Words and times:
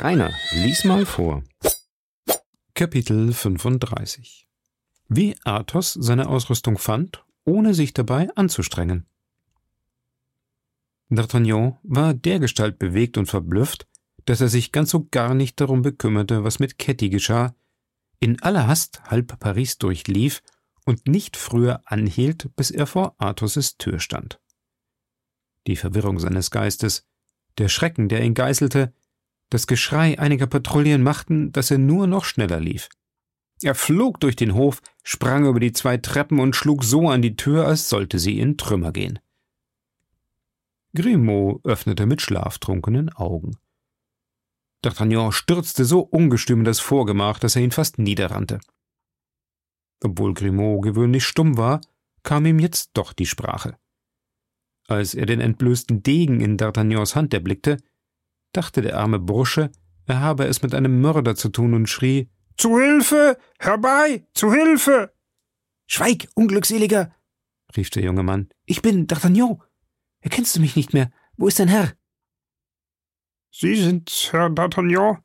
Rainer, 0.00 0.32
lies 0.52 0.84
mal 0.84 1.04
vor. 1.04 1.42
Kapitel 2.74 3.32
35 3.32 4.46
Wie 5.08 5.34
Athos 5.42 5.92
seine 5.92 6.28
Ausrüstung 6.28 6.78
fand, 6.78 7.24
ohne 7.44 7.74
sich 7.74 7.94
dabei 7.94 8.28
anzustrengen. 8.36 9.06
D'Artagnan 11.10 11.78
war 11.82 12.14
dergestalt 12.14 12.78
bewegt 12.78 13.18
und 13.18 13.26
verblüfft, 13.26 13.88
dass 14.24 14.40
er 14.40 14.46
sich 14.46 14.70
ganz 14.70 14.94
und 14.94 15.10
gar 15.10 15.34
nicht 15.34 15.60
darum 15.60 15.82
bekümmerte, 15.82 16.44
was 16.44 16.60
mit 16.60 16.78
Ketty 16.78 17.08
geschah, 17.08 17.56
in 18.20 18.40
aller 18.40 18.68
Hast 18.68 19.02
halb 19.10 19.40
Paris 19.40 19.78
durchlief 19.78 20.44
und 20.84 21.08
nicht 21.08 21.36
früher 21.36 21.82
anhielt, 21.86 22.54
bis 22.54 22.70
er 22.70 22.86
vor 22.86 23.16
Athos' 23.18 23.78
Tür 23.78 23.98
stand. 23.98 24.40
Die 25.66 25.76
Verwirrung 25.76 26.20
seines 26.20 26.52
Geistes, 26.52 27.04
der 27.58 27.68
Schrecken, 27.68 28.08
der 28.08 28.22
ihn 28.22 28.34
geißelte, 28.34 28.92
das 29.50 29.66
Geschrei 29.66 30.18
einiger 30.18 30.46
Patrouillen 30.46 31.02
machten, 31.02 31.52
dass 31.52 31.70
er 31.70 31.78
nur 31.78 32.06
noch 32.06 32.24
schneller 32.24 32.60
lief. 32.60 32.88
Er 33.62 33.74
flog 33.74 34.20
durch 34.20 34.36
den 34.36 34.54
Hof, 34.54 34.80
sprang 35.02 35.46
über 35.46 35.58
die 35.58 35.72
zwei 35.72 35.96
Treppen 35.96 36.38
und 36.38 36.54
schlug 36.54 36.84
so 36.84 37.08
an 37.08 37.22
die 37.22 37.36
Tür, 37.36 37.66
als 37.66 37.88
sollte 37.88 38.18
sie 38.18 38.38
in 38.38 38.56
Trümmer 38.56 38.92
gehen. 38.92 39.18
Grimaud 40.94 41.64
öffnete 41.64 42.06
mit 42.06 42.22
schlaftrunkenen 42.22 43.12
Augen. 43.12 43.56
D'Artagnan 44.84 45.32
stürzte 45.32 45.84
so 45.84 46.00
ungestüm 46.00 46.60
in 46.60 46.64
das 46.64 46.80
Vorgemach, 46.80 47.40
dass 47.40 47.56
er 47.56 47.62
ihn 47.62 47.72
fast 47.72 47.98
niederrannte. 47.98 48.60
Obwohl 50.02 50.34
Grimaud 50.34 50.82
gewöhnlich 50.82 51.24
stumm 51.24 51.56
war, 51.56 51.80
kam 52.22 52.46
ihm 52.46 52.60
jetzt 52.60 52.90
doch 52.94 53.12
die 53.12 53.26
Sprache. 53.26 53.76
Als 54.86 55.14
er 55.14 55.26
den 55.26 55.40
entblößten 55.40 56.02
Degen 56.02 56.40
in 56.40 56.56
D'Artagnans 56.56 57.14
Hand 57.14 57.34
erblickte, 57.34 57.78
dachte 58.52 58.82
der 58.82 58.98
arme 58.98 59.18
Bursche, 59.18 59.70
er 60.06 60.20
habe 60.20 60.46
es 60.46 60.62
mit 60.62 60.74
einem 60.74 61.00
Mörder 61.00 61.34
zu 61.36 61.48
tun 61.50 61.74
und 61.74 61.88
schrie 61.88 62.30
Zu 62.56 62.78
Hilfe. 62.78 63.38
Herbei. 63.58 64.26
Zu 64.32 64.52
Hilfe. 64.52 65.12
Schweig, 65.86 66.28
Unglückseliger, 66.34 67.12
rief 67.76 67.90
der 67.90 68.02
junge 68.02 68.22
Mann. 68.22 68.48
Ich 68.66 68.82
bin 68.82 69.06
D'Artagnan. 69.06 69.58
Erkennst 70.20 70.56
du 70.56 70.60
mich 70.60 70.76
nicht 70.76 70.92
mehr? 70.92 71.10
Wo 71.36 71.48
ist 71.48 71.58
dein 71.58 71.68
Herr? 71.68 71.92
Sie 73.50 73.76
sind 73.76 74.10
Herr 74.32 74.48
D'Artagnan? 74.48 75.18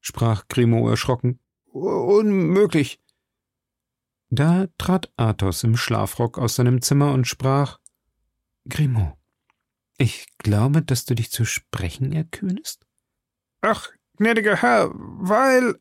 sprach 0.00 0.48
Grimaud 0.48 0.90
erschrocken. 0.90 1.40
Unmöglich. 1.66 3.00
Da 4.30 4.68
trat 4.78 5.12
Athos 5.16 5.64
im 5.64 5.76
Schlafrock 5.76 6.38
aus 6.38 6.54
seinem 6.54 6.82
Zimmer 6.82 7.12
und 7.12 7.26
sprach 7.26 7.78
Grimaud, 8.68 9.16
ich 10.00 10.26
glaube, 10.38 10.82
dass 10.82 11.04
du 11.04 11.14
dich 11.14 11.30
zu 11.30 11.44
sprechen 11.44 12.12
erkühnest? 12.12 12.86
Ach, 13.60 13.90
gnädiger 14.16 14.56
Herr, 14.56 14.90
weil. 14.94 15.78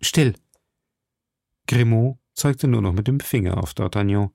Still. 0.00 0.34
Grimaud 1.66 2.18
zeigte 2.34 2.68
nur 2.68 2.80
noch 2.80 2.94
mit 2.94 3.06
dem 3.06 3.20
Finger 3.20 3.58
auf 3.58 3.72
D'Artagnan. 3.72 4.30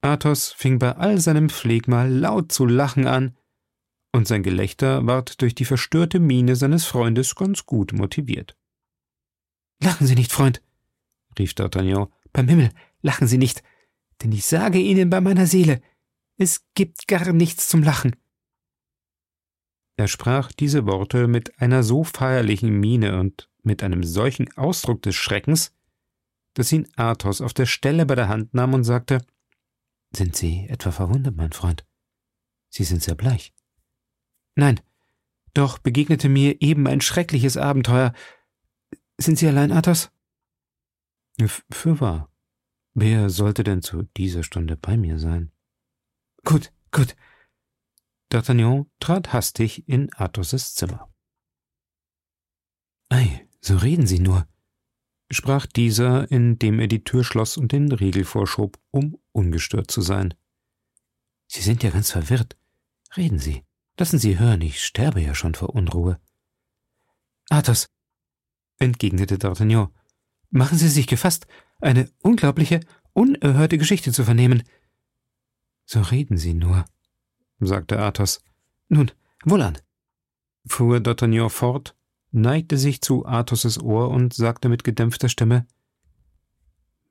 Athos 0.00 0.52
fing 0.52 0.78
bei 0.78 0.92
all 0.96 1.18
seinem 1.20 1.50
Phlegma 1.50 2.04
laut 2.04 2.50
zu 2.50 2.64
lachen 2.64 3.06
an, 3.06 3.36
und 4.12 4.26
sein 4.26 4.42
Gelächter 4.42 5.06
ward 5.06 5.42
durch 5.42 5.54
die 5.54 5.66
verstörte 5.66 6.18
Miene 6.18 6.56
seines 6.56 6.86
Freundes 6.86 7.34
ganz 7.34 7.66
gut 7.66 7.92
motiviert. 7.92 8.56
Lachen 9.82 10.06
Sie 10.06 10.14
nicht, 10.14 10.32
Freund, 10.32 10.62
rief 11.38 11.52
D'Artagnan. 11.52 12.10
Beim 12.32 12.48
Himmel, 12.48 12.70
lachen 13.02 13.28
Sie 13.28 13.36
nicht, 13.36 13.62
denn 14.22 14.32
ich 14.32 14.46
sage 14.46 14.78
Ihnen 14.78 15.10
bei 15.10 15.20
meiner 15.20 15.46
Seele, 15.46 15.82
es 16.36 16.64
gibt 16.74 17.08
gar 17.08 17.32
nichts 17.32 17.68
zum 17.68 17.82
Lachen. 17.82 18.16
Er 19.96 20.08
sprach 20.08 20.52
diese 20.52 20.86
Worte 20.86 21.26
mit 21.26 21.60
einer 21.60 21.82
so 21.82 22.04
feierlichen 22.04 22.78
Miene 22.78 23.18
und 23.18 23.48
mit 23.62 23.82
einem 23.82 24.04
solchen 24.04 24.54
Ausdruck 24.56 25.02
des 25.02 25.14
Schreckens, 25.14 25.72
dass 26.54 26.72
ihn 26.72 26.88
Athos 26.96 27.40
auf 27.40 27.54
der 27.54 27.66
Stelle 27.66 28.04
bei 28.04 28.14
der 28.14 28.28
Hand 28.28 28.52
nahm 28.52 28.74
und 28.74 28.84
sagte 28.84 29.24
Sind 30.14 30.36
Sie 30.36 30.66
etwa 30.68 30.90
verwundert, 30.90 31.36
mein 31.36 31.52
Freund? 31.52 31.86
Sie 32.68 32.84
sind 32.84 33.02
sehr 33.02 33.14
bleich. 33.14 33.54
Nein, 34.54 34.80
doch 35.54 35.78
begegnete 35.78 36.28
mir 36.28 36.60
eben 36.60 36.86
ein 36.86 37.00
schreckliches 37.00 37.56
Abenteuer. 37.56 38.12
Sind 39.18 39.38
Sie 39.38 39.48
allein, 39.48 39.72
Athos? 39.72 40.10
Für 41.70 42.00
wahr. 42.00 42.30
Wer 42.92 43.30
sollte 43.30 43.64
denn 43.64 43.82
zu 43.82 44.02
dieser 44.16 44.42
Stunde 44.42 44.76
bei 44.76 44.96
mir 44.96 45.18
sein? 45.18 45.52
Gut, 46.46 46.72
gut. 46.92 47.16
D'Artagnan 48.30 48.86
trat 49.00 49.32
hastig 49.32 49.88
in 49.88 50.12
Athos' 50.14 50.76
Zimmer. 50.76 51.12
Ei, 53.08 53.48
so 53.60 53.76
reden 53.76 54.06
Sie 54.06 54.20
nur, 54.20 54.46
sprach 55.28 55.66
dieser, 55.66 56.30
indem 56.30 56.78
er 56.78 56.86
die 56.86 57.02
Tür 57.02 57.24
schloss 57.24 57.56
und 57.56 57.72
den 57.72 57.90
Riegel 57.90 58.24
vorschob, 58.24 58.78
um 58.92 59.18
ungestört 59.32 59.90
zu 59.90 60.02
sein. 60.02 60.34
Sie 61.48 61.62
sind 61.62 61.82
ja 61.82 61.90
ganz 61.90 62.12
verwirrt. 62.12 62.56
Reden 63.16 63.40
Sie, 63.40 63.64
lassen 63.98 64.20
Sie 64.20 64.38
hören, 64.38 64.60
ich 64.60 64.84
sterbe 64.84 65.20
ja 65.20 65.34
schon 65.34 65.56
vor 65.56 65.70
Unruhe. 65.74 66.20
Athos, 67.48 67.88
entgegnete 68.78 69.36
D'Artagnan, 69.36 69.88
machen 70.50 70.78
Sie 70.78 70.88
sich 70.88 71.08
gefasst, 71.08 71.48
eine 71.80 72.08
unglaubliche, 72.22 72.80
unerhörte 73.14 73.78
Geschichte 73.78 74.12
zu 74.12 74.22
vernehmen. 74.22 74.62
So 75.86 76.00
reden 76.00 76.36
Sie 76.36 76.52
nur, 76.52 76.84
sagte 77.60 77.98
Athos. 77.98 78.42
Nun, 78.88 79.10
wohlan, 79.44 79.78
fuhr 80.66 80.98
D'Artagnan 80.98 81.48
fort, 81.48 81.96
neigte 82.32 82.76
sich 82.76 83.00
zu 83.00 83.24
Athos' 83.24 83.78
Ohr 83.78 84.10
und 84.10 84.34
sagte 84.34 84.68
mit 84.68 84.84
gedämpfter 84.84 85.28
Stimme 85.28 85.66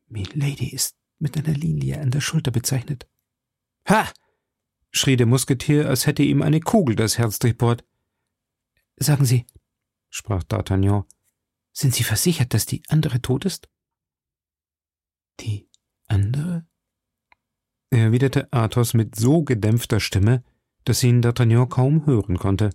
Milady 0.08 0.68
ist 0.68 0.97
mit 1.19 1.38
einer 1.38 1.58
Lilie 1.58 2.00
an 2.00 2.12
der 2.12 2.22
Schulter 2.22 2.52
bezeichnet. 2.52 3.08
Ha! 3.90 4.12
schrie 4.91 5.16
der 5.18 5.25
Musketier, 5.25 5.90
als 5.90 6.06
hätte 6.06 6.24
ihm 6.24 6.41
eine 6.41 6.59
Kugel 6.59 6.96
das 6.96 7.18
Herz 7.18 7.40
durchbohrt. 7.40 7.84
Sagen 8.97 9.25
Sie, 9.25 9.46
sprach 10.09 10.44
D'Artagnan, 10.44 11.06
sind 11.74 11.94
Sie 11.94 12.03
versichert, 12.03 12.53
dass 12.53 12.66
die 12.66 12.81
andere 12.88 13.22
tot 13.22 13.46
ist? 13.46 13.69
Die 15.41 15.69
andere? 16.08 16.55
Erwiderte 17.98 18.52
Athos 18.52 18.94
mit 18.94 19.16
so 19.16 19.44
gedämpfter 19.44 20.00
Stimme, 20.00 20.44
dass 20.84 21.04
ihn 21.04 21.22
D'Artagnan 21.22 21.68
kaum 21.68 22.06
hören 22.06 22.38
konnte. 22.38 22.70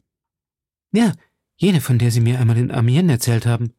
Ja, 0.92 1.12
jene, 1.56 1.80
von 1.80 1.98
der 1.98 2.10
Sie 2.10 2.20
mir 2.20 2.40
einmal 2.40 2.58
in 2.58 2.70
Amiens 2.70 3.10
erzählt 3.10 3.46
haben. 3.46 3.74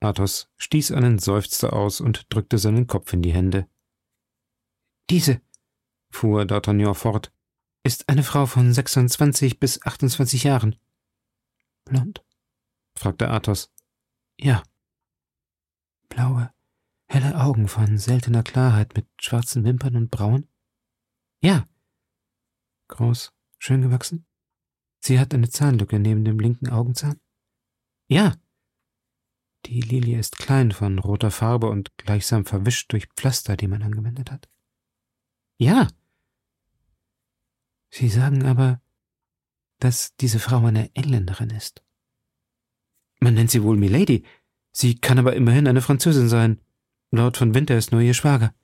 Athos 0.00 0.50
stieß 0.56 0.92
einen 0.92 1.18
Seufzer 1.18 1.72
aus 1.72 2.00
und 2.00 2.26
drückte 2.34 2.58
seinen 2.58 2.86
Kopf 2.88 3.12
in 3.12 3.22
die 3.22 3.32
Hände. 3.32 3.68
Diese, 5.10 5.40
fuhr 6.10 6.42
D'Artagnan 6.42 6.94
fort, 6.94 7.32
ist 7.84 8.08
eine 8.08 8.22
Frau 8.22 8.46
von 8.46 8.72
sechsundzwanzig 8.72 9.60
bis 9.60 9.82
achtundzwanzig 9.82 10.44
Jahren. 10.44 10.76
Blond? 11.84 12.24
fragte 12.96 13.28
Athos. 13.28 13.70
Ja. 14.38 14.62
Blaue, 16.08 16.52
Helle 17.12 17.38
Augen 17.38 17.68
von 17.68 17.98
seltener 17.98 18.42
Klarheit 18.42 18.96
mit 18.96 19.06
schwarzen 19.20 19.64
Wimpern 19.64 19.96
und 19.96 20.10
Brauen? 20.10 20.48
Ja. 21.42 21.68
Groß, 22.88 23.34
schön 23.58 23.82
gewachsen? 23.82 24.24
Sie 25.00 25.20
hat 25.20 25.34
eine 25.34 25.50
Zahnlücke 25.50 25.98
neben 25.98 26.24
dem 26.24 26.40
linken 26.40 26.70
Augenzahn? 26.70 27.20
Ja. 28.08 28.34
Die 29.66 29.82
Lilie 29.82 30.18
ist 30.18 30.38
klein, 30.38 30.72
von 30.72 30.98
roter 30.98 31.30
Farbe 31.30 31.68
und 31.68 31.94
gleichsam 31.98 32.46
verwischt 32.46 32.90
durch 32.92 33.08
Pflaster, 33.14 33.58
die 33.58 33.68
man 33.68 33.82
angewendet 33.82 34.30
hat. 34.30 34.48
Ja. 35.58 35.88
Sie 37.90 38.08
sagen 38.08 38.46
aber, 38.46 38.80
dass 39.80 40.16
diese 40.16 40.38
Frau 40.38 40.64
eine 40.64 40.90
Engländerin 40.94 41.50
ist. 41.50 41.84
Man 43.20 43.34
nennt 43.34 43.50
sie 43.50 43.62
wohl 43.62 43.76
Milady. 43.76 44.24
Sie 44.70 44.98
kann 44.98 45.18
aber 45.18 45.36
immerhin 45.36 45.68
eine 45.68 45.82
Französin 45.82 46.30
sein. 46.30 46.58
Lord 47.12 47.36
von 47.36 47.54
Winter 47.54 47.76
ist 47.76 47.92
nur 47.92 48.00
Ihr 48.00 48.14
Schwager. 48.14 48.54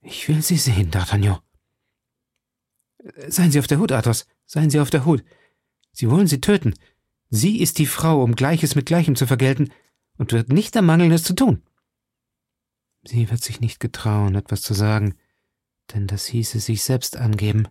Ich 0.00 0.28
will 0.28 0.42
Sie 0.42 0.56
sehen, 0.56 0.90
D'Artagnan. 0.90 1.40
Seien 3.26 3.50
Sie 3.50 3.58
auf 3.58 3.66
der 3.66 3.78
Hut, 3.78 3.92
Athos. 3.92 4.26
Seien 4.46 4.70
Sie 4.70 4.80
auf 4.80 4.90
der 4.90 5.04
Hut. 5.04 5.24
Sie 5.92 6.08
wollen 6.08 6.28
sie 6.28 6.40
töten. 6.40 6.74
Sie 7.30 7.60
ist 7.60 7.78
die 7.78 7.86
Frau, 7.86 8.22
um 8.22 8.36
Gleiches 8.36 8.76
mit 8.76 8.86
Gleichem 8.86 9.16
zu 9.16 9.26
vergelten, 9.26 9.72
und 10.16 10.32
wird 10.32 10.52
nicht 10.52 10.76
ermangeln, 10.76 11.12
es 11.12 11.24
zu 11.24 11.34
tun. 11.34 11.62
Sie 13.04 13.30
wird 13.30 13.42
sich 13.42 13.60
nicht 13.60 13.80
getrauen, 13.80 14.34
etwas 14.34 14.62
zu 14.62 14.74
sagen, 14.74 15.16
denn 15.92 16.06
das 16.06 16.26
hieße 16.26 16.60
sich 16.60 16.82
selbst 16.82 17.16
angeben. 17.16 17.68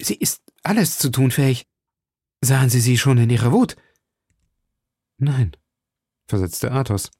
Sie 0.00 0.14
ist 0.14 0.42
alles 0.62 0.98
zu 0.98 1.10
tun 1.10 1.30
fähig. 1.30 1.66
Sahen 2.40 2.70
Sie 2.70 2.80
sie 2.80 2.98
schon 2.98 3.18
in 3.18 3.30
ihrer 3.30 3.52
Wut? 3.52 3.76
Nein, 5.18 5.56
versetzte 6.26 6.72
Athos. 6.72 7.10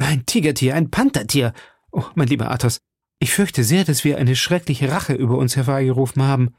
Ein 0.00 0.24
Tigertier, 0.24 0.74
ein 0.74 0.90
Panthertier. 0.90 1.52
Oh, 1.92 2.06
mein 2.14 2.26
lieber 2.26 2.50
Athos, 2.50 2.80
ich 3.18 3.32
fürchte 3.34 3.62
sehr, 3.62 3.84
dass 3.84 4.02
wir 4.02 4.16
eine 4.16 4.34
schreckliche 4.34 4.90
Rache 4.90 5.12
über 5.12 5.36
uns 5.36 5.56
hervorgerufen 5.56 6.22
haben. 6.22 6.54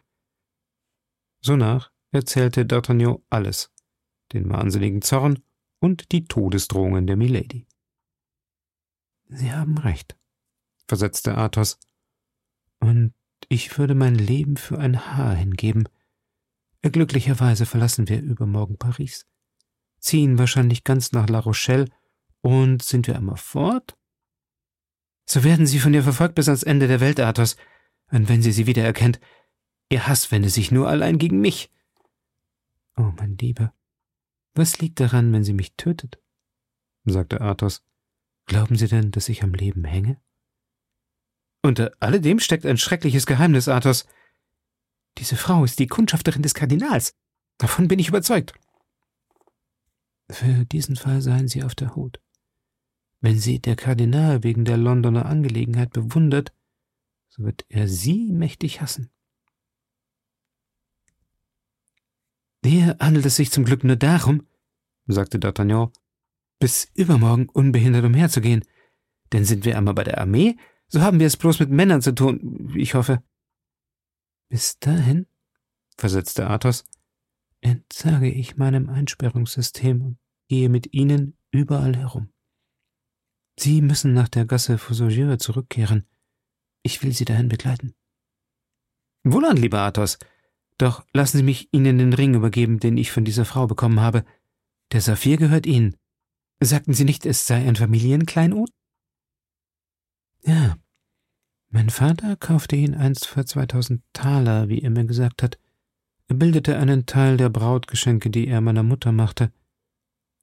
Sonach 1.43 1.91
erzählte 2.11 2.65
D'Artagnan 2.65 3.19
alles, 3.31 3.71
den 4.31 4.47
wahnsinnigen 4.49 5.01
Zorn 5.01 5.39
und 5.79 6.11
die 6.11 6.25
Todesdrohungen 6.25 7.07
der 7.07 7.17
Milady. 7.17 7.65
Sie 9.27 9.51
haben 9.51 9.77
recht, 9.79 10.15
versetzte 10.87 11.35
Athos, 11.35 11.79
und 12.79 13.15
ich 13.49 13.75
würde 13.79 13.95
mein 13.95 14.15
Leben 14.15 14.55
für 14.55 14.77
ein 14.77 15.07
Haar 15.07 15.33
hingeben. 15.33 15.89
Glücklicherweise 16.83 17.65
verlassen 17.65 18.07
wir 18.07 18.21
übermorgen 18.21 18.77
Paris, 18.77 19.25
ziehen 19.99 20.37
wahrscheinlich 20.37 20.83
ganz 20.83 21.11
nach 21.11 21.27
La 21.27 21.39
Rochelle, 21.39 21.87
und 22.41 22.83
sind 22.83 23.07
wir 23.07 23.15
einmal 23.15 23.37
fort? 23.37 23.97
So 25.25 25.43
werden 25.43 25.65
Sie 25.65 25.79
von 25.79 25.93
ihr 25.93 26.03
verfolgt 26.03 26.35
bis 26.35 26.47
ans 26.47 26.63
Ende 26.63 26.87
der 26.87 26.99
Welt, 26.99 27.19
Athos, 27.19 27.55
und 28.11 28.27
wenn 28.27 28.41
sie 28.41 28.51
sie 28.51 28.67
wieder 28.67 28.83
erkennt, 28.83 29.19
ihr 29.89 30.07
Hass 30.07 30.31
wende 30.31 30.49
sich 30.49 30.71
nur 30.71 30.87
allein 30.87 31.17
gegen 31.17 31.39
mich. 31.39 31.71
Oh, 32.97 33.13
mein 33.17 33.37
Lieber, 33.37 33.73
was 34.53 34.79
liegt 34.79 34.99
daran, 34.99 35.31
wenn 35.31 35.43
sie 35.43 35.53
mich 35.53 35.75
tötet? 35.75 36.19
sagte 37.05 37.41
Athos. 37.41 37.83
Glauben 38.45 38.75
Sie 38.75 38.87
denn, 38.87 39.11
dass 39.11 39.29
ich 39.29 39.43
am 39.43 39.53
Leben 39.53 39.85
hänge? 39.85 40.21
Unter 41.63 41.93
alledem 41.99 42.39
steckt 42.39 42.65
ein 42.65 42.77
schreckliches 42.77 43.25
Geheimnis, 43.25 43.67
Athos. 43.67 44.05
Diese 45.17 45.37
Frau 45.37 45.63
ist 45.63 45.79
die 45.79 45.87
Kundschafterin 45.87 46.41
des 46.41 46.53
Kardinals. 46.53 47.15
Davon 47.57 47.87
bin 47.87 47.99
ich 47.99 48.09
überzeugt. 48.09 48.53
Für 50.29 50.65
diesen 50.65 50.95
Fall 50.95 51.21
seien 51.21 51.47
Sie 51.47 51.63
auf 51.63 51.75
der 51.75 51.95
Hut. 51.95 52.19
Wenn 53.21 53.37
Sie 53.39 53.59
der 53.59 53.75
Kardinal 53.75 54.43
wegen 54.43 54.65
der 54.65 54.77
Londoner 54.77 55.27
Angelegenheit 55.27 55.93
bewundert, 55.93 56.53
so 57.29 57.43
wird 57.43 57.65
er 57.69 57.87
Sie 57.87 58.31
mächtig 58.31 58.81
hassen. 58.81 59.11
Hier 62.65 62.97
handelt 62.99 63.25
es 63.25 63.35
sich 63.35 63.51
zum 63.51 63.63
Glück 63.63 63.83
nur 63.83 63.95
darum, 63.95 64.47
sagte 65.05 65.39
D'Artagnan, 65.39 65.91
bis 66.59 66.91
übermorgen 66.95 67.47
unbehindert 67.49 68.05
umherzugehen. 68.05 68.63
Denn 69.31 69.45
sind 69.45 69.65
wir 69.65 69.77
einmal 69.77 69.93
bei 69.93 70.03
der 70.03 70.19
Armee, 70.19 70.57
so 70.87 71.01
haben 71.01 71.19
wir 71.19 71.27
es 71.27 71.37
bloß 71.37 71.59
mit 71.59 71.69
Männern 71.69 72.01
zu 72.01 72.13
tun, 72.13 72.73
ich 72.75 72.95
hoffe. 72.95 73.23
Bis 74.49 74.77
dahin, 74.79 75.27
versetzte 75.97 76.47
Athos, 76.47 76.85
entsage 77.61 78.29
ich 78.29 78.57
meinem 78.57 78.89
Einsperrungssystem 78.89 80.01
und 80.01 80.17
gehe 80.49 80.69
mit 80.69 80.93
Ihnen 80.93 81.37
überall 81.51 81.95
herum. 81.95 82.30
Sie 83.61 83.83
müssen 83.83 84.13
nach 84.13 84.27
der 84.27 84.45
Gasse 84.45 84.79
Foussaugier 84.79 85.37
zurückkehren. 85.37 86.07
Ich 86.81 87.03
will 87.03 87.11
Sie 87.11 87.25
dahin 87.25 87.47
begleiten. 87.47 87.93
Wohlan, 89.23 89.55
lieber 89.55 89.81
Athos. 89.81 90.17
Doch 90.79 91.05
lassen 91.13 91.37
Sie 91.37 91.43
mich 91.43 91.69
Ihnen 91.71 91.99
den 91.99 92.13
Ring 92.13 92.33
übergeben, 92.33 92.79
den 92.79 92.97
ich 92.97 93.11
von 93.11 93.23
dieser 93.23 93.45
Frau 93.45 93.67
bekommen 93.67 93.99
habe. 93.99 94.25
Der 94.91 95.01
Saphir 95.01 95.37
gehört 95.37 95.67
Ihnen. 95.67 95.95
Sagten 96.59 96.95
Sie 96.95 97.05
nicht, 97.05 97.23
es 97.27 97.45
sei 97.45 97.67
ein 97.67 97.75
Familienkleinod? 97.75 98.71
Ja. 100.43 100.75
Mein 101.69 101.91
Vater 101.91 102.37
kaufte 102.37 102.75
ihn 102.75 102.95
einst 102.95 103.27
für 103.27 103.45
2000 103.45 104.01
Taler, 104.11 104.69
wie 104.69 104.81
er 104.81 104.89
mir 104.89 105.05
gesagt 105.05 105.43
hat. 105.43 105.59
Er 106.27 106.35
bildete 106.35 106.77
einen 106.77 107.05
Teil 107.05 107.37
der 107.37 107.49
Brautgeschenke, 107.49 108.31
die 108.31 108.47
er 108.47 108.59
meiner 108.59 108.83
Mutter 108.83 109.11
machte. 109.11 109.53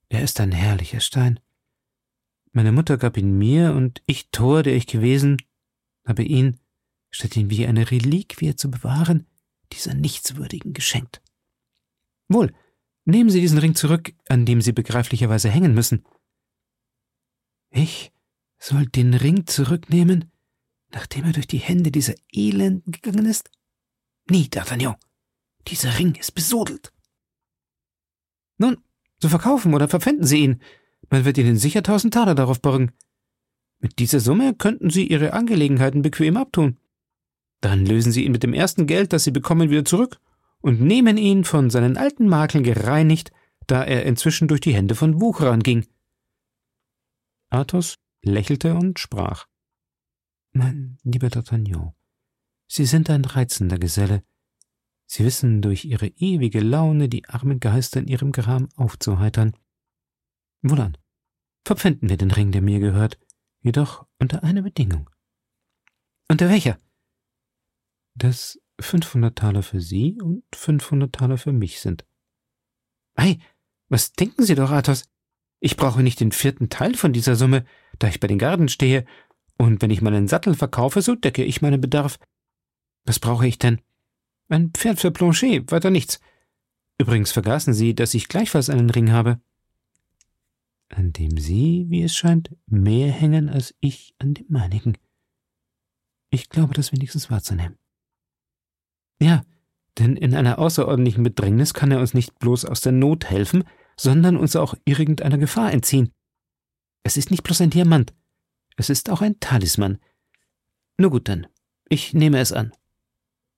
Er 0.09 0.23
ist 0.23 0.39
ein 0.39 0.53
herrlicher 0.53 1.01
Stein. 1.01 1.41
Meine 2.53 2.73
Mutter 2.73 2.97
gab 2.97 3.17
ihn 3.17 3.37
mir, 3.37 3.75
und 3.75 4.03
ich, 4.07 4.31
Tor, 4.31 4.63
der 4.63 4.75
ich 4.75 4.87
gewesen, 4.87 5.37
habe 6.07 6.23
ihn, 6.23 6.59
statt 7.11 7.37
ihn 7.37 7.51
wie 7.51 7.67
eine 7.67 7.91
Reliquie 7.91 8.57
zu 8.57 8.71
bewahren, 8.71 9.27
dieser 9.73 9.95
Nichtswürdigen 9.95 10.73
geschenkt. 10.73 11.23
Wohl, 12.29 12.53
nehmen 13.05 13.31
Sie 13.31 13.41
diesen 13.41 13.59
Ring 13.59 13.75
zurück, 13.75 14.15
an 14.29 14.47
dem 14.47 14.61
Sie 14.61 14.73
begreiflicherweise 14.73 15.51
hängen 15.51 15.75
müssen. 15.75 16.05
Ich 17.71 18.13
soll 18.59 18.87
den 18.87 19.15
Ring 19.15 19.47
zurücknehmen, 19.47 20.33
nachdem 20.91 21.25
er 21.25 21.33
durch 21.33 21.47
die 21.47 21.59
Hände 21.59 21.91
dieser 21.91 22.15
Elenden 22.33 22.93
gegangen 22.93 23.27
ist? 23.27 23.51
Nie, 24.31 24.45
D'Artagnan. 24.45 24.97
Dieser 25.67 25.99
Ring 25.99 26.15
ist 26.15 26.35
besudelt. 26.35 26.93
Nun, 28.59 28.83
so 29.21 29.29
verkaufen 29.29 29.75
oder 29.75 29.89
verpfänden 29.89 30.27
Sie 30.27 30.45
ihn. 30.45 30.63
Man 31.11 31.25
wird 31.25 31.39
Ihnen 31.39 31.57
sicher 31.57 31.83
tausend 31.83 32.15
Taler 32.15 32.35
darauf 32.35 32.61
borgen. 32.61 32.93
Mit 33.81 33.99
dieser 33.99 34.21
Summe 34.21 34.55
könnten 34.55 34.91
Sie 34.91 35.07
Ihre 35.07 35.33
Angelegenheiten 35.33 36.03
bequem 36.03 36.37
abtun. 36.37 36.79
Dann 37.61 37.87
lösen 37.87 38.13
Sie 38.13 38.25
ihn 38.25 38.33
mit 38.33 38.43
dem 38.43 38.55
ersten 38.55 38.87
Geld, 38.87 39.13
das 39.13 39.25
Sie 39.25 39.31
bekommen, 39.31 39.71
wieder 39.71 39.85
zurück 39.85 40.21
und 40.61 40.81
nehmen 40.81 41.17
ihn 41.17 41.45
von 41.45 41.71
seinen 41.71 41.97
alten 41.97 42.29
Makeln 42.29 42.65
gereinigt, 42.65 43.33
da 43.67 43.85
er 43.85 44.05
inzwischen 44.05 44.49
durch 44.49 44.61
die 44.61 44.75
Hände 44.75 44.95
von 44.95 45.21
Wucherern 45.21 45.63
ging. 45.63 45.87
Athos 47.51 47.97
lächelte 48.23 48.75
und 48.75 48.99
sprach. 48.99 49.47
Mein 50.53 50.99
lieber 51.03 51.29
D'Artagnan, 51.29 51.93
Sie 52.67 52.85
sind 52.85 53.09
ein 53.11 53.25
reizender 53.25 53.79
Geselle. 53.79 54.23
Sie 55.07 55.25
wissen 55.25 55.63
durch 55.63 55.85
Ihre 55.85 56.09
ewige 56.09 56.61
Laune 56.61 57.09
die 57.09 57.27
armen 57.27 57.61
Geister 57.61 58.01
in 58.01 58.09
ihrem 58.09 58.33
Gram 58.33 58.69
aufzuheitern. 58.77 59.55
Wohlan, 60.63 60.97
verpfänden 61.65 62.09
wir 62.09 62.17
den 62.17 62.31
Ring, 62.31 62.53
der 62.53 62.63
mir 62.63 62.81
gehört, 62.81 63.19
jedoch 63.61 64.07
unter 64.19 64.43
einer 64.43 64.63
Bedingung. 64.63 65.09
Unter 66.29 66.49
welcher? 66.49 66.79
Dass 68.15 68.61
500 68.81 69.37
Taler 69.37 69.63
für 69.63 69.81
Sie 69.81 70.21
und 70.21 70.45
500 70.55 71.13
Taler 71.13 71.39
für 71.39 71.53
mich 71.53 71.81
sind. 71.81 72.05
Ei, 73.15 73.39
was 73.89 74.13
denken 74.13 74.45
Sie 74.45 74.55
doch, 74.55 74.71
Athos? 74.71 75.09
Ich 75.61 75.77
brauche 75.77 76.03
nicht 76.03 76.21
den 76.21 76.33
vierten 76.33 76.69
Teil 76.69 76.95
von 76.95 77.13
dieser 77.13 77.35
Summe, 77.35 77.65
da 77.99 78.09
ich 78.09 78.21
bei 78.21 78.29
den 78.29 78.39
Garden 78.39 78.69
stehe, 78.69 79.05
und 79.57 79.83
wenn 79.83 79.91
ich 79.91 80.03
meinen 80.03 80.29
Sattel 80.29 80.55
verkaufe, 80.55 81.03
so 81.03 81.17
decke 81.17 81.43
ich 81.43 81.63
meinen 81.63 81.81
Bedarf. 81.81 82.19
Was 83.05 83.19
brauche 83.19 83.47
ich 83.47 83.59
denn? 83.59 83.81
Ein 84.49 84.71
Pferd 84.71 85.01
für 85.01 85.11
Planchet, 85.11 85.71
weiter 85.73 85.91
nichts. 85.91 86.21
Übrigens 86.97 87.33
vergaßen 87.33 87.75
Sie, 87.75 87.95
dass 87.95 88.15
ich 88.15 88.29
gleichfalls 88.29 88.71
einen 88.71 88.91
Ring 88.91 89.11
habe. 89.11 89.41
An 90.89 91.13
dem 91.13 91.37
Sie, 91.39 91.87
wie 91.89 92.03
es 92.03 92.15
scheint, 92.15 92.57
mehr 92.67 93.11
hängen 93.13 93.49
als 93.49 93.75
ich 93.81 94.15
an 94.19 94.35
dem 94.35 94.47
meinigen. 94.49 94.97
Ich 96.31 96.49
glaube, 96.49 96.75
das 96.75 96.93
wenigstens 96.93 97.31
wahrzunehmen. 97.31 97.79
Ja, 99.21 99.43
denn 99.99 100.17
in 100.17 100.35
einer 100.35 100.59
außerordentlichen 100.59 101.25
Bedrängnis 101.25 101.75
kann 101.75 101.91
er 101.91 102.01
uns 102.01 102.15
nicht 102.15 102.39
bloß 102.39 102.65
aus 102.65 102.81
der 102.81 102.93
Not 102.93 103.27
helfen, 103.27 103.65
sondern 103.97 104.37
uns 104.37 104.55
auch 104.57 104.75
irgendeiner 104.85 105.39
Gefahr 105.39 105.73
entziehen. 105.73 106.13
Es 107.03 107.17
ist 107.17 107.31
nicht 107.31 107.43
bloß 107.43 107.63
ein 107.63 107.71
Diamant, 107.71 108.15
es 108.77 108.91
ist 108.91 109.11
auch 109.11 109.23
ein 109.23 109.41
Talisman. 109.41 109.99
Nur 110.99 111.11
gut 111.11 111.29
dann, 111.29 111.47
ich 111.89 112.15
nehme 112.15 112.39
es 112.39 112.53
an, 112.53 112.73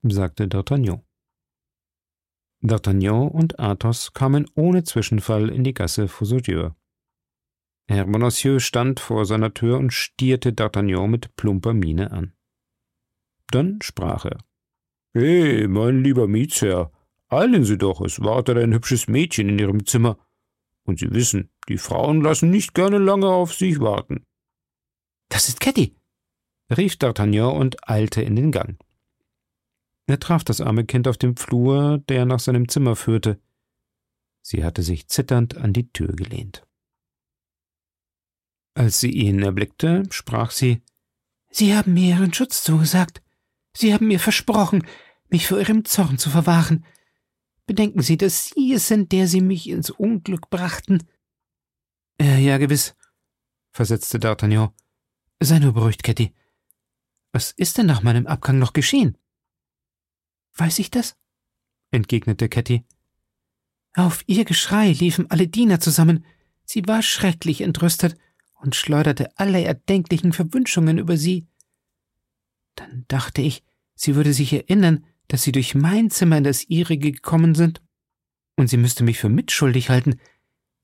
sagte 0.03 0.45
D'Artagnan. 0.45 1.01
D'Artagnan 2.63 3.27
und 3.27 3.59
Athos 3.59 4.13
kamen 4.13 4.45
ohne 4.55 4.83
Zwischenfall 4.83 5.49
in 5.49 5.63
die 5.63 5.73
Gasse 5.73 6.07
Foussaugier. 6.07 6.75
Herr 7.91 8.05
Bonacieux 8.05 8.59
stand 8.59 8.99
vor 8.99 9.25
seiner 9.25 9.53
Tür 9.53 9.77
und 9.77 9.91
stierte 9.91 10.51
D'Artagnan 10.51 11.07
mit 11.07 11.35
plumper 11.35 11.73
Miene 11.73 12.11
an. 12.11 12.33
Dann 13.49 13.79
sprach 13.81 14.25
er. 14.25 14.37
He, 15.13 15.67
mein 15.67 16.01
lieber 16.01 16.27
Mietsherr, 16.27 16.91
eilen 17.27 17.65
Sie 17.65 17.77
doch, 17.77 17.99
es 18.01 18.21
wartet 18.21 18.57
ein 18.57 18.73
hübsches 18.73 19.07
Mädchen 19.07 19.49
in 19.49 19.59
Ihrem 19.59 19.85
Zimmer. 19.85 20.17
Und 20.83 20.99
Sie 20.99 21.11
wissen, 21.11 21.49
die 21.67 21.77
Frauen 21.77 22.21
lassen 22.21 22.49
nicht 22.49 22.73
gerne 22.73 22.97
lange 22.97 23.27
auf 23.27 23.53
sich 23.53 23.79
warten. 23.81 24.25
Das 25.27 25.49
ist 25.49 25.59
Ketty, 25.59 25.95
rief 26.69 26.93
D'Artagnan 26.93 27.51
und 27.51 27.89
eilte 27.89 28.21
in 28.21 28.35
den 28.35 28.51
Gang. 28.51 28.77
Er 30.07 30.19
traf 30.19 30.43
das 30.43 30.61
arme 30.61 30.85
Kind 30.85 31.07
auf 31.07 31.17
dem 31.17 31.35
Flur, 31.35 31.99
der 32.09 32.25
nach 32.25 32.39
seinem 32.39 32.67
Zimmer 32.69 32.95
führte. 32.95 33.39
Sie 34.41 34.63
hatte 34.63 34.81
sich 34.81 35.07
zitternd 35.07 35.57
an 35.57 35.73
die 35.73 35.91
Tür 35.91 36.13
gelehnt. 36.13 36.65
Als 38.73 38.99
sie 38.99 39.11
ihn 39.11 39.41
erblickte, 39.43 40.03
sprach 40.11 40.51
sie 40.51 40.81
Sie 41.51 41.75
haben 41.75 41.93
mir 41.93 42.15
Ihren 42.15 42.33
Schutz 42.33 42.63
zugesagt. 42.63 43.21
Sie 43.73 43.93
haben 43.93 44.07
mir 44.07 44.19
versprochen, 44.19 44.87
mich 45.29 45.47
vor 45.47 45.59
Ihrem 45.59 45.85
Zorn 45.85 46.17
zu 46.17 46.29
verwahren. 46.29 46.85
Bedenken 47.65 48.01
Sie, 48.01 48.17
dass 48.17 48.47
Sie 48.47 48.73
es 48.73 48.87
sind, 48.87 49.11
der 49.11 49.27
Sie 49.27 49.41
mich 49.41 49.69
ins 49.69 49.89
Unglück 49.89 50.49
brachten. 50.49 51.03
Äh, 52.19 52.39
ja, 52.39 52.57
gewiss, 52.57 52.95
versetzte 53.71 54.17
D'Artagnan. 54.17 54.71
Sei 55.41 55.59
nur 55.59 55.73
beruhigt, 55.73 56.03
Ketty. 56.03 56.33
Was 57.33 57.51
ist 57.51 57.77
denn 57.77 57.85
nach 57.85 58.03
meinem 58.03 58.27
Abgang 58.27 58.59
noch 58.59 58.73
geschehen? 58.73 59.17
Weiß 60.55 60.79
ich 60.79 60.91
das? 60.91 61.17
entgegnete 61.91 62.47
Ketty. 62.47 62.85
Auf 63.93 64.23
ihr 64.27 64.45
Geschrei 64.45 64.91
liefen 64.91 65.29
alle 65.29 65.47
Diener 65.47 65.81
zusammen. 65.81 66.25
Sie 66.63 66.87
war 66.87 67.01
schrecklich 67.01 67.61
entrüstet 67.61 68.17
und 68.61 68.75
schleuderte 68.75 69.37
alle 69.37 69.63
erdenklichen 69.63 70.33
Verwünschungen 70.33 70.97
über 70.97 71.17
sie. 71.17 71.47
Dann 72.75 73.05
dachte 73.07 73.41
ich, 73.41 73.63
sie 73.95 74.15
würde 74.15 74.33
sich 74.33 74.53
erinnern, 74.53 75.05
dass 75.27 75.43
sie 75.43 75.51
durch 75.51 75.75
mein 75.75 76.09
Zimmer 76.09 76.37
in 76.37 76.43
das 76.43 76.63
ihrige 76.65 77.11
gekommen 77.11 77.55
sind 77.55 77.81
und 78.55 78.67
sie 78.67 78.77
müsste 78.77 79.03
mich 79.03 79.19
für 79.19 79.29
mitschuldig 79.29 79.89
halten. 79.89 80.19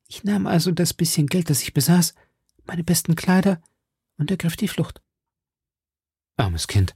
Ich 0.08 0.24
nahm 0.24 0.48
also 0.48 0.72
das 0.72 0.94
bisschen 0.94 1.28
Geld, 1.28 1.50
das 1.50 1.62
ich 1.62 1.74
besaß, 1.74 2.16
meine 2.66 2.84
besten 2.84 3.16
Kleider 3.16 3.62
und 4.18 4.32
ergriff 4.32 4.56
die 4.56 4.68
Flucht. 4.68 5.02
Armes 6.38 6.68
Kind. 6.68 6.96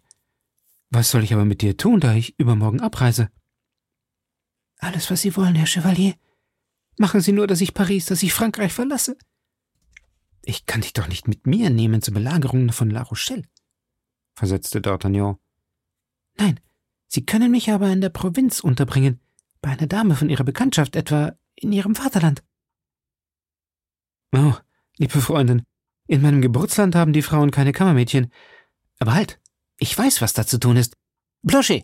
Was 0.90 1.12
soll 1.12 1.24
ich 1.24 1.34
aber 1.34 1.46
mit 1.46 1.62
dir 1.62 1.78
tun, 1.78 2.00
da 2.00 2.14
ich 2.14 2.38
übermorgen 2.40 2.82
abreise? 2.82 3.30
Alles, 4.78 5.12
was 5.12 5.22
Sie 5.22 5.36
wollen, 5.36 5.56
Herr 5.56 5.68
Chevalier. 5.68 6.16
Machen 6.98 7.22
Sie 7.22 7.32
nur, 7.32 7.48
dass 7.48 7.62
ich 7.62 7.74
Paris, 7.74 8.06
dass 8.06 8.24
ich 8.24 8.34
Frankreich 8.34 8.74
verlasse. 8.74 9.18
Ich 10.44 10.66
kann 10.66 10.82
dich 10.82 10.94
doch 10.94 11.08
nicht 11.08 11.28
mit 11.28 11.46
mir 11.46 11.70
nehmen 11.70 12.02
zur 12.02 12.14
Belagerung 12.14 12.72
von 12.72 12.90
La 12.90 13.04
Rochelle, 13.04 13.44
versetzte 14.34 14.80
D'Artagnan. 14.80 15.38
Nein, 16.38 16.60
Sie 17.08 17.26
können 17.26 17.52
mich 17.52 17.70
aber 17.70 17.92
in 17.92 18.02
der 18.02 18.10
Provinz 18.10 18.62
unterbringen, 18.62 19.20
bei 19.62 19.72
einer 19.72 19.88
Dame 19.88 20.16
von 20.16 20.30
Ihrer 20.30 20.46
Bekanntschaft, 20.46 20.96
etwa 20.96 21.38
in 21.56 21.72
Ihrem 21.74 21.94
Vaterland. 21.94 22.44
Oh, 24.34 24.54
liebe 24.98 25.20
Freundin, 25.20 25.64
in 26.08 26.22
meinem 26.22 26.42
Geburtsland 26.42 26.96
haben 26.96 27.14
die 27.14 27.22
Frauen 27.22 27.52
keine 27.52 27.74
Kammermädchen. 27.74 28.32
Aber 29.00 29.14
halt, 29.14 29.40
ich 29.78 29.98
weiß, 29.98 30.22
was 30.22 30.34
da 30.34 30.46
zu 30.46 30.60
tun 30.60 30.78
ist. 30.78 30.96
Bloche, 31.42 31.84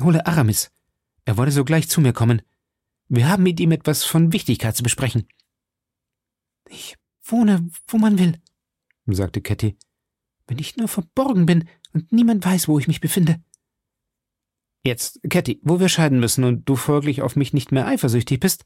hole 0.00 0.26
Aramis. 0.26 0.70
Er 1.24 1.36
wolle 1.36 1.52
sogleich 1.52 1.88
zu 1.88 2.00
mir 2.00 2.12
kommen. 2.12 2.42
Wir 3.08 3.28
haben 3.28 3.42
mit 3.42 3.60
ihm 3.60 3.72
etwas 3.72 4.04
von 4.04 4.32
Wichtigkeit 4.32 4.76
zu 4.76 4.82
besprechen. 4.82 5.26
Ich 6.68 6.96
wohne, 7.30 7.68
wo 7.88 7.98
man 7.98 8.18
will, 8.18 8.40
sagte 9.06 9.40
Ketty. 9.40 9.76
Wenn 10.46 10.58
ich 10.58 10.76
nur 10.76 10.88
verborgen 10.88 11.46
bin 11.46 11.68
und 11.92 12.12
niemand 12.12 12.44
weiß, 12.44 12.68
wo 12.68 12.78
ich 12.78 12.88
mich 12.88 13.00
befinde. 13.00 13.42
Jetzt, 14.84 15.20
Ketty, 15.28 15.60
wo 15.62 15.78
wir 15.78 15.88
scheiden 15.88 16.20
müssen 16.20 16.44
und 16.44 16.68
du 16.68 16.76
folglich 16.76 17.22
auf 17.22 17.36
mich 17.36 17.52
nicht 17.52 17.70
mehr 17.70 17.86
eifersüchtig 17.86 18.40
bist. 18.40 18.64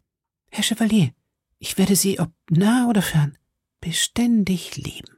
Herr 0.51 0.63
Chevalier, 0.63 1.11
ich 1.59 1.77
werde 1.77 1.97
Sie, 1.97 2.21
ob 2.21 2.33
nah 2.51 2.89
oder 2.89 3.03
fern, 3.03 3.37
beständig 3.81 4.77
lieben. 4.77 5.09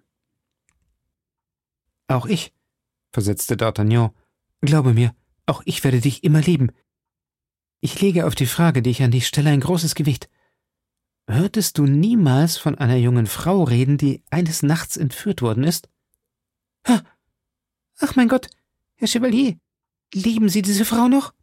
Auch 2.09 2.27
ich, 2.27 2.53
versetzte 3.13 3.57
D'Artagnan, 3.57 4.13
glaube 4.63 4.95
mir, 4.95 5.15
auch 5.45 5.63
ich 5.67 5.85
werde 5.85 6.01
dich 6.01 6.25
immer 6.25 6.41
lieben. 6.41 6.71
Ich 7.81 8.01
lege 8.01 8.27
auf 8.27 8.35
die 8.35 8.47
Frage, 8.47 8.81
die 8.81 8.91
ich 8.91 9.03
an 9.03 9.11
dich 9.11 9.27
stelle, 9.27 9.51
ein 9.51 9.61
großes 9.61 9.95
Gewicht. 9.95 10.31
Hörtest 11.29 11.79
du 11.79 11.87
niemals 11.87 12.57
von 12.57 12.77
einer 12.77 12.97
jungen 12.97 13.27
Frau 13.27 13.65
reden, 13.65 13.99
die 13.99 14.23
eines 14.31 14.63
Nachts 14.63 14.97
entführt 14.97 15.43
worden 15.43 15.65
ist? 15.65 15.89
Ha! 16.87 17.03
Ach 17.99 18.15
mein 18.15 18.29
Gott, 18.29 18.49
Herr 18.95 19.09
Chevalier, 19.09 19.59
lieben 20.15 20.49
Sie 20.49 20.63
diese 20.63 20.85
Frau 20.85 21.09
noch? 21.09 21.35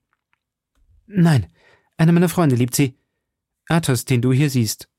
Nein, 1.06 1.52
einer 1.98 2.12
meiner 2.12 2.30
Freunde 2.30 2.56
liebt 2.56 2.76
sie. 2.76 2.98
Athos, 3.68 4.06
den 4.06 4.22
du 4.22 4.32
hier 4.32 4.50
siehst. 4.50 4.90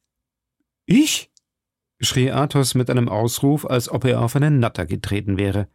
Ich? 0.86 1.30
schrie 2.00 2.30
Athos 2.30 2.74
mit 2.74 2.90
einem 2.90 3.08
Ausruf, 3.08 3.64
als 3.64 3.88
ob 3.88 4.04
er 4.04 4.20
auf 4.20 4.36
einen 4.36 4.58
Natter 4.58 4.84
getreten 4.84 5.38
wäre. 5.38 5.68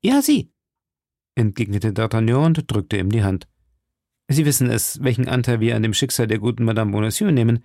Ja, 0.00 0.22
Sie, 0.22 0.52
entgegnete 1.34 1.92
D'Artagnan 1.92 2.46
und 2.46 2.70
drückte 2.70 2.98
ihm 2.98 3.10
die 3.10 3.22
Hand. 3.22 3.48
Sie 4.28 4.44
wissen 4.44 4.70
es, 4.70 5.02
welchen 5.02 5.28
Anteil 5.28 5.60
wir 5.60 5.76
an 5.76 5.82
dem 5.82 5.94
Schicksal 5.94 6.26
der 6.26 6.38
guten 6.38 6.64
Madame 6.64 6.92
Bonacieux 6.92 7.32
nehmen. 7.32 7.64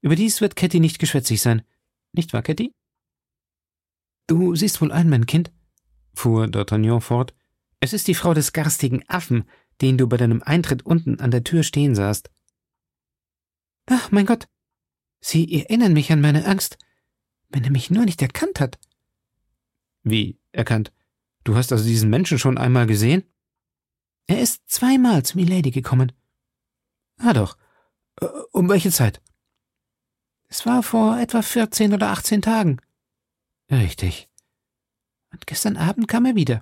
Überdies 0.00 0.40
wird 0.40 0.56
Ketty 0.56 0.80
nicht 0.80 0.98
geschwätzig 0.98 1.40
sein. 1.40 1.62
Nicht 2.12 2.32
wahr, 2.32 2.42
Ketty? 2.42 2.72
Du 4.26 4.54
siehst 4.54 4.80
wohl 4.80 4.92
ein, 4.92 5.08
mein 5.08 5.26
Kind, 5.26 5.52
fuhr 6.14 6.44
D'Artagnan 6.46 7.00
fort. 7.00 7.34
Es 7.80 7.92
ist 7.92 8.08
die 8.08 8.14
Frau 8.14 8.34
des 8.34 8.52
garstigen 8.52 9.04
Affen, 9.08 9.44
den 9.80 9.98
du 9.98 10.08
bei 10.08 10.16
deinem 10.16 10.42
Eintritt 10.42 10.84
unten 10.84 11.20
an 11.20 11.30
der 11.30 11.44
Tür 11.44 11.62
stehen 11.62 11.94
sahst. 11.94 12.30
Ach, 13.86 14.10
mein 14.10 14.26
Gott, 14.26 14.48
Sie 15.20 15.60
erinnern 15.60 15.92
mich 15.92 16.12
an 16.12 16.20
meine 16.20 16.44
Angst, 16.46 16.78
wenn 17.48 17.64
er 17.64 17.70
mich 17.70 17.90
nur 17.90 18.04
nicht 18.04 18.22
erkannt 18.22 18.60
hat. 18.60 18.78
Wie 20.02 20.38
erkannt? 20.52 20.92
Du 21.44 21.56
hast 21.56 21.72
also 21.72 21.84
diesen 21.84 22.10
Menschen 22.10 22.38
schon 22.38 22.58
einmal 22.58 22.86
gesehen? 22.86 23.24
Er 24.28 24.40
ist 24.40 24.68
zweimal 24.68 25.24
zu 25.24 25.36
Milady 25.36 25.70
gekommen. 25.70 26.12
Ah 27.18 27.32
doch. 27.32 27.56
Äh, 28.20 28.26
um 28.52 28.68
welche 28.68 28.90
Zeit? 28.90 29.20
Es 30.48 30.66
war 30.66 30.82
vor 30.82 31.18
etwa 31.18 31.42
vierzehn 31.42 31.92
oder 31.92 32.10
achtzehn 32.10 32.42
Tagen. 32.42 32.80
Richtig. 33.70 34.28
Und 35.32 35.46
gestern 35.46 35.76
Abend 35.76 36.08
kam 36.08 36.24
er 36.24 36.36
wieder. 36.36 36.60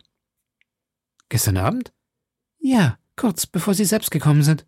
Gestern 1.28 1.56
Abend? 1.56 1.92
Ja, 2.58 2.98
kurz 3.16 3.46
bevor 3.46 3.74
Sie 3.74 3.84
selbst 3.84 4.10
gekommen 4.10 4.42
sind. 4.42 4.66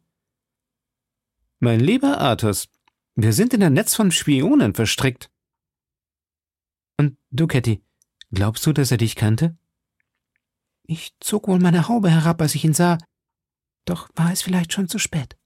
Mein 1.58 1.80
lieber 1.80 2.20
Athos, 2.20 2.68
wir 3.14 3.32
sind 3.32 3.54
in 3.54 3.62
ein 3.62 3.72
Netz 3.72 3.94
von 3.94 4.10
Spionen 4.10 4.74
verstrickt. 4.74 5.30
Und 6.98 7.16
du, 7.30 7.46
Ketty, 7.46 7.82
glaubst 8.30 8.66
du, 8.66 8.72
dass 8.72 8.90
er 8.90 8.98
dich 8.98 9.16
kannte? 9.16 9.56
Ich 10.82 11.16
zog 11.20 11.48
wohl 11.48 11.58
meine 11.58 11.88
Haube 11.88 12.10
herab, 12.10 12.40
als 12.40 12.54
ich 12.54 12.64
ihn 12.64 12.74
sah, 12.74 12.98
doch 13.86 14.08
war 14.14 14.32
es 14.32 14.42
vielleicht 14.42 14.72
schon 14.72 14.88
zu 14.88 14.98
spät. 14.98 15.36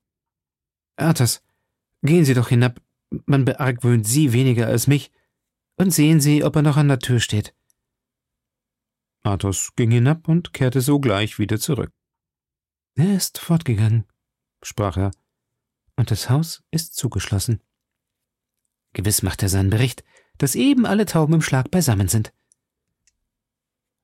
Athos, 0.96 1.42
gehen 2.02 2.24
Sie 2.24 2.34
doch 2.34 2.48
hinab, 2.48 2.80
man 3.26 3.44
beargwöhnt 3.44 4.06
Sie 4.06 4.32
weniger 4.32 4.66
als 4.66 4.86
mich, 4.86 5.10
und 5.76 5.90
sehen 5.90 6.20
Sie, 6.20 6.44
ob 6.44 6.56
er 6.56 6.62
noch 6.62 6.76
an 6.76 6.88
der 6.88 6.98
Tür 6.98 7.20
steht. 7.20 7.54
Athos 9.22 9.72
ging 9.76 9.90
hinab 9.90 10.28
und 10.28 10.52
kehrte 10.52 10.80
sogleich 10.80 11.38
wieder 11.38 11.58
zurück. 11.58 11.92
Er 12.94 13.16
ist 13.16 13.38
fortgegangen, 13.38 14.06
sprach 14.62 14.96
er 14.96 15.10
und 16.00 16.10
das 16.10 16.30
Haus 16.30 16.62
ist 16.70 16.96
zugeschlossen. 16.96 17.60
Gewiss 18.94 19.22
macht 19.22 19.42
er 19.42 19.50
seinen 19.50 19.68
Bericht, 19.68 20.02
dass 20.38 20.54
eben 20.54 20.86
alle 20.86 21.04
Tauben 21.04 21.34
im 21.34 21.42
Schlag 21.42 21.70
beisammen 21.70 22.08
sind. 22.08 22.32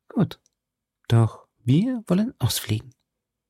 Gut, 0.08 0.38
doch 1.08 1.48
wir 1.64 2.04
wollen 2.06 2.34
ausfliegen, 2.38 2.94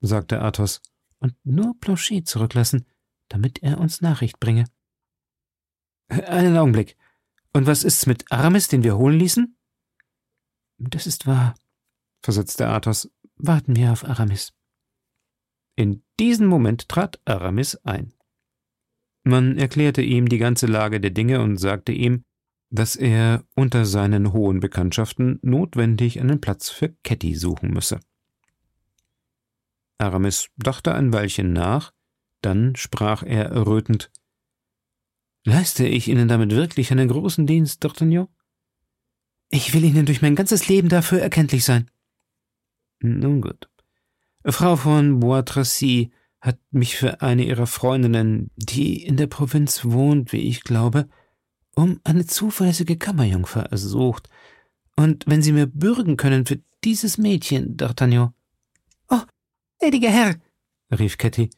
sagte 0.00 0.40
Athos, 0.40 0.80
und 1.18 1.34
nur 1.44 1.74
Planchet 1.80 2.28
zurücklassen, 2.28 2.86
damit 3.28 3.64
er 3.64 3.78
uns 3.78 4.00
Nachricht 4.00 4.38
bringe. 4.38 4.66
Einen 6.08 6.56
Augenblick. 6.56 6.96
Und 7.52 7.66
was 7.66 7.84
ist's 7.84 8.06
mit 8.06 8.30
Aramis, 8.30 8.68
den 8.68 8.84
wir 8.84 8.96
holen 8.96 9.18
ließen? 9.18 9.56
Das 10.78 11.06
ist 11.06 11.26
wahr, 11.26 11.54
versetzte 12.22 12.68
Athos. 12.68 13.10
Warten 13.36 13.76
wir 13.76 13.92
auf 13.92 14.04
Aramis. 14.04 14.52
In 15.74 16.02
diesem 16.18 16.46
Moment 16.46 16.88
trat 16.88 17.20
Aramis 17.24 17.76
ein. 17.76 18.12
Man 19.24 19.58
erklärte 19.58 20.02
ihm 20.02 20.28
die 20.28 20.38
ganze 20.38 20.66
Lage 20.66 21.00
der 21.00 21.10
Dinge 21.10 21.42
und 21.42 21.58
sagte 21.58 21.92
ihm, 21.92 22.24
dass 22.70 22.96
er 22.96 23.44
unter 23.54 23.84
seinen 23.84 24.32
hohen 24.32 24.60
Bekanntschaften 24.60 25.38
notwendig 25.42 26.20
einen 26.20 26.40
Platz 26.40 26.70
für 26.70 26.90
Ketty 27.02 27.34
suchen 27.34 27.72
müsse. 27.72 28.00
Aramis 29.98 30.48
dachte 30.56 30.94
ein 30.94 31.12
Weilchen 31.12 31.52
nach, 31.52 31.92
dann 32.42 32.76
sprach 32.76 33.22
er 33.22 33.46
errötend 33.46 34.10
Leiste 35.46 35.86
ich 35.86 36.08
Ihnen 36.08 36.26
damit 36.26 36.50
wirklich 36.50 36.90
einen 36.90 37.06
großen 37.06 37.46
Dienst, 37.46 37.84
D'Artagnan? 37.84 38.26
Ich 39.48 39.72
will 39.72 39.84
Ihnen 39.84 40.04
durch 40.04 40.20
mein 40.20 40.34
ganzes 40.34 40.66
Leben 40.66 40.88
dafür 40.88 41.20
erkenntlich 41.20 41.64
sein. 41.64 41.88
Nun 42.98 43.42
gut. 43.42 43.68
Frau 44.44 44.74
von 44.74 45.20
Bois 45.20 45.42
Tracy 45.42 46.10
hat 46.40 46.58
mich 46.72 46.96
für 46.96 47.22
eine 47.22 47.44
ihrer 47.44 47.68
Freundinnen, 47.68 48.50
die 48.56 49.04
in 49.04 49.16
der 49.16 49.28
Provinz 49.28 49.84
wohnt, 49.84 50.32
wie 50.32 50.48
ich 50.48 50.64
glaube, 50.64 51.08
um 51.76 52.00
eine 52.02 52.26
zuverlässige 52.26 52.96
Kammerjungfer 52.96 53.66
ersucht. 53.66 54.28
Und 54.96 55.28
wenn 55.28 55.42
Sie 55.42 55.52
mir 55.52 55.68
bürgen 55.68 56.16
können 56.16 56.44
für 56.44 56.60
dieses 56.82 57.18
Mädchen, 57.18 57.76
D'Artagnan. 57.76 58.32
Oh, 59.10 59.22
gnädiger 59.78 60.10
Herr, 60.10 60.34
rief 60.90 61.18
Ketty, 61.18 61.50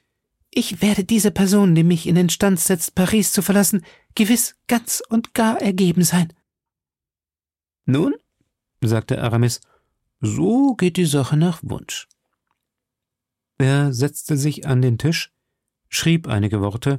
ich 0.51 0.83
werde 0.83 1.05
dieser 1.05 1.31
Person, 1.31 1.75
die 1.75 1.85
mich 1.85 2.07
in 2.07 2.15
den 2.15 2.31
Stand 2.31 2.61
setzt, 2.61 2.95
Paris 2.95 3.33
zu 3.33 3.43
verlassen, 3.43 3.85
gewiss 4.15 4.57
ganz 4.67 5.03
und 5.09 5.35
gar 5.35 5.61
ergeben 5.61 6.03
sein. 6.03 6.33
Nun, 7.85 8.15
sagte 8.83 9.23
Aramis, 9.23 9.61
so 10.21 10.75
geht 10.75 10.97
die 10.97 11.07
Sache 11.07 11.37
nach 11.37 11.61
Wunsch. 11.63 12.09
Er 13.59 13.93
setzte 13.93 14.37
sich 14.37 14.67
an 14.67 14.83
den 14.83 14.99
Tisch, 14.99 15.33
schrieb 15.89 16.29
einige 16.29 16.61
Worte, 16.61 16.97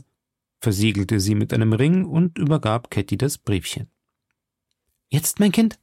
versiegelte 0.61 1.19
sie 1.19 1.35
mit 1.35 1.53
einem 1.53 1.73
Ring 1.73 2.05
und 2.05 2.37
übergab 2.37 2.91
Ketty 2.91 3.17
das 3.17 3.37
Briefchen. 3.37 3.89
Jetzt, 5.09 5.39
mein 5.39 5.51
Kind, 5.51 5.79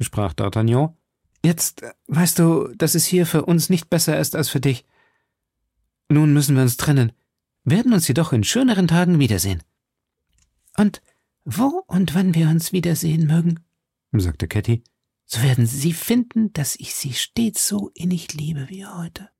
sprach 0.00 0.32
D'Artagnan, 0.32 0.94
jetzt 1.44 1.82
weißt 2.08 2.38
du, 2.38 2.68
dass 2.76 2.94
es 2.94 3.04
hier 3.04 3.26
für 3.26 3.44
uns 3.44 3.70
nicht 3.70 3.90
besser 3.90 4.18
ist 4.18 4.34
als 4.34 4.48
für 4.48 4.60
dich. 4.60 4.84
Nun 6.08 6.32
müssen 6.32 6.56
wir 6.56 6.62
uns 6.62 6.76
trennen, 6.76 7.12
werden 7.64 7.92
uns 7.92 8.08
jedoch 8.08 8.32
in 8.32 8.44
schöneren 8.44 8.88
Tagen 8.88 9.18
wiedersehen. 9.18 9.62
Und 10.76 11.02
wo 11.44 11.84
und 11.86 12.14
wann 12.14 12.34
wir 12.34 12.48
uns 12.48 12.72
wiedersehen 12.72 13.26
mögen, 13.26 13.60
sagte 14.12 14.48
Ketty, 14.48 14.82
so 15.26 15.42
werden 15.42 15.66
Sie 15.66 15.92
finden, 15.92 16.52
dass 16.52 16.76
ich 16.76 16.94
Sie 16.94 17.12
stets 17.12 17.66
so 17.66 17.90
innig 17.94 18.34
liebe 18.34 18.68
wie 18.68 18.86
heute. 18.86 19.30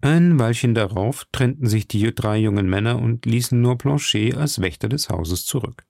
Ein 0.00 0.38
Weilchen 0.38 0.74
darauf 0.74 1.26
trennten 1.32 1.66
sich 1.66 1.88
die 1.88 2.14
drei 2.14 2.38
jungen 2.38 2.68
Männer 2.68 3.00
und 3.00 3.26
ließen 3.26 3.60
nur 3.60 3.78
Planchet 3.78 4.36
als 4.36 4.60
Wächter 4.60 4.88
des 4.88 5.08
Hauses 5.08 5.44
zurück. 5.44 5.84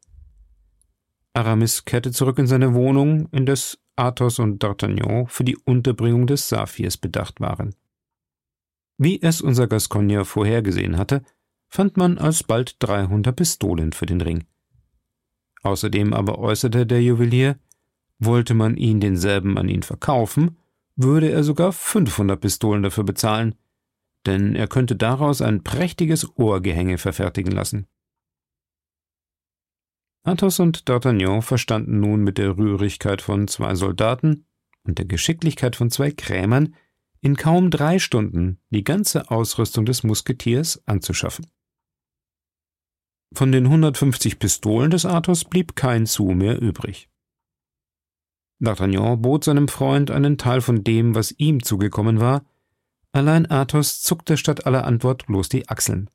Aramis 1.35 1.85
kehrte 1.85 2.11
zurück 2.11 2.39
in 2.39 2.47
seine 2.47 2.73
Wohnung, 2.75 3.29
indes 3.33 3.79
Athos 3.97 4.39
und 4.39 4.63
D'Artagnan 4.65 5.29
für 5.29 5.45
die 5.45 5.57
Unterbringung 5.57 6.27
des 6.27 6.49
Saphirs 6.49 6.97
bedacht 6.97 7.41
waren. 7.41 7.75
Wie 8.99 9.23
es 9.23 9.41
unser 9.41 9.69
Gascogner 9.69 10.25
vorhergesehen 10.25 10.99
hatte, 10.99 11.23
fand 11.69 11.97
man 11.97 12.19
alsbald 12.19 12.77
300 12.81 13.35
Pistolen 13.35 13.93
für 13.93 14.07
den 14.07 14.21
Ring. 14.21 14.45
Außerdem 15.63 16.13
aber 16.13 16.39
äußerte 16.39 16.85
der 16.85 17.03
Juwelier, 17.03 17.59
wollte 18.19 18.55
man 18.55 18.77
ihn 18.77 18.99
denselben 18.99 19.57
an 19.57 19.69
ihn 19.69 19.85
verkaufen, 19.85 20.59
würde 20.97 21.31
er 21.31 21.45
sogar 21.45 21.73
500 21.73 22.41
Pistolen 22.41 22.83
dafür 22.83 23.05
bezahlen, 23.05 23.55
denn 24.27 24.57
er 24.57 24.67
könnte 24.67 24.97
daraus 24.97 25.41
ein 25.43 25.63
prächtiges 25.63 26.37
Ohrgehänge 26.37 26.99
verfertigen 26.99 27.53
lassen. 27.53 27.87
Athos 30.25 30.59
und 30.59 30.89
D'Artagnan 30.89 31.43
verstanden 31.43 32.01
nun 32.01 32.23
mit 32.25 32.37
der 32.37 32.59
Rührigkeit 32.59 33.23
von 33.23 33.47
zwei 33.47 33.77
Soldaten 33.77 34.45
und 34.83 34.99
der 34.99 35.07
Geschicklichkeit 35.07 35.77
von 35.77 35.91
zwei 35.91 36.11
Krämern 36.11 36.75
in 37.21 37.37
kaum 37.37 37.71
drei 37.71 37.99
Stunden 37.99 38.59
die 38.71 38.85
ganze 38.85 39.31
Ausrüstung 39.31 39.85
des 39.85 40.03
Musketiers 40.03 40.83
anzuschaffen. 40.87 41.47
Von 43.35 43.53
den 43.53 43.67
150 43.67 44.39
Pistolen 44.39 44.91
des 44.91 45.05
Athos 45.05 45.45
blieb 45.45 45.77
kein 45.77 46.07
Sou 46.07 46.33
mehr 46.33 46.61
übrig. 46.61 47.09
D'Artagnan 48.61 49.17
bot 49.17 49.45
seinem 49.45 49.69
Freund 49.69 50.11
einen 50.11 50.39
Teil 50.39 50.61
von 50.61 50.83
dem, 50.83 51.15
was 51.15 51.33
ihm 51.39 51.63
zugekommen 51.63 52.21
war, 52.21 52.45
allein 53.13 53.51
Athos 53.51 54.03
zuckte 54.03 54.37
statt 54.37 54.67
aller 54.67 54.85
Antwort 54.85 55.27
bloß 55.27 55.49
die 55.49 55.69
Achseln. 55.69 56.11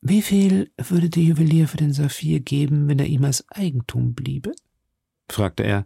Wie 0.00 0.22
viel 0.22 0.72
würde 0.78 1.10
der 1.10 1.22
Juwelier 1.22 1.68
für 1.68 1.76
den 1.76 1.92
Saphir 1.92 2.40
geben, 2.40 2.88
wenn 2.88 2.98
er 2.98 3.06
ihm 3.06 3.24
als 3.24 3.48
Eigentum 3.50 4.14
bliebe? 4.14 4.52
fragte 5.30 5.62
er. 5.62 5.84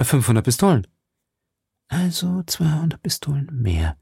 Fünfhundert 0.00 0.44
Pistolen. 0.44 0.86
Also 1.88 2.42
zweihundert 2.46 3.02
Pistolen 3.02 3.48
mehr. 3.52 3.96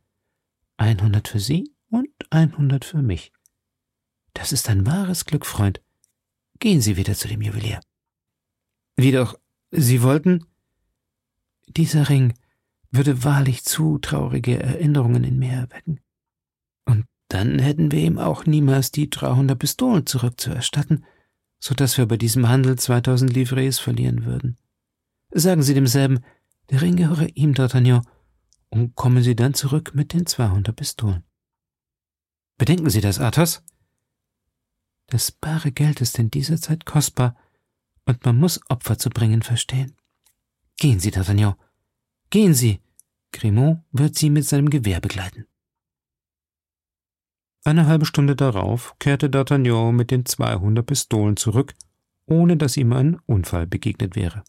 Einhundert 0.77 1.29
für 1.29 1.41
Sie 1.41 1.73
und 1.89 2.09
einhundert 2.31 2.85
für 2.85 3.01
mich. 3.01 3.33
Das 4.35 4.53
ist 4.53 4.69
ein 4.69 4.85
wahres 4.87 5.25
Glück, 5.25 5.47
Freund. 5.47 5.81
Gehen 6.59 6.81
Sie 6.81 6.97
wieder 6.97 7.15
zu 7.15 7.29
dem 7.29 7.41
Juwelier. 7.41 7.81
Wie 8.97 9.13
doch? 9.13 9.39
Sie 9.71 10.03
wollten? 10.03 10.45
Dieser 11.69 12.09
Ring 12.09 12.35
würde 12.91 13.25
wahrlich 13.25 13.65
zu 13.65 13.99
traurige 13.99 14.61
Erinnerungen 14.61 15.25
in 15.25 15.39
mir 15.39 15.53
erwecken. 15.53 16.01
Und 16.85 17.05
dann 17.29 17.59
hätten 17.59 17.93
wir 17.93 18.01
ihm 18.01 18.19
auch 18.19 18.47
niemals 18.47 18.91
die 18.91 19.11
300 19.11 19.59
Pistolen 19.59 20.07
zurückzuerstatten, 20.07 21.05
so 21.59 21.75
dass 21.75 21.99
wir 21.99 22.07
bei 22.07 22.17
diesem 22.17 22.49
Handel 22.49 22.79
2000 22.79 23.33
Livres 23.33 23.79
verlieren 23.79 24.25
würden. 24.25 24.57
Sagen 25.31 25.63
Sie 25.63 25.75
demselben, 25.75 26.21
der 26.71 26.83
Ring 26.83 26.97
gehöre 26.97 27.29
ihm, 27.35 27.53
D'Artagnan, 27.53 28.05
und 28.69 28.95
kommen 28.95 29.23
Sie 29.23 29.37
dann 29.37 29.55
zurück 29.55 29.93
mit 29.95 30.13
den 30.13 30.27
200 30.27 30.75
Pistolen. 30.75 31.25
Bedenken 32.59 32.91
Sie 32.91 33.01
das, 33.01 33.19
Athos? 33.21 33.63
Das 35.07 35.31
bare 35.31 35.71
Geld 35.71 36.01
ist 36.01 36.19
in 36.19 36.31
dieser 36.31 36.61
Zeit 36.61 36.85
kostbar, 36.85 37.37
und 38.05 38.25
man 38.25 38.39
muss 38.39 38.61
Opfer 38.69 38.99
zu 38.99 39.11
bringen 39.11 39.43
verstehen. 39.43 39.97
Gehen 40.79 41.01
Sie, 41.01 41.11
D'Artagnan. 41.11 41.57
Gehen 42.31 42.55
Sie. 42.55 42.81
Grimaud 43.33 43.79
wird 43.93 44.17
Sie 44.17 44.31
mit 44.31 44.47
seinem 44.47 44.71
Gewehr 44.71 45.01
begleiten. 45.01 45.47
Eine 47.65 47.87
halbe 47.87 48.07
Stunde 48.07 48.37
darauf 48.37 48.97
kehrte 48.99 49.29
D'Artagnan 49.29 49.93
mit 49.93 50.11
den 50.11 50.25
200 50.25 50.87
Pistolen 50.87 51.37
zurück, 51.37 51.75
ohne 52.27 52.57
dass 52.57 52.77
ihm 52.77 52.93
ein 52.93 53.19
Unfall 53.27 53.67
begegnet 53.67 54.17
wäre. 54.17 54.45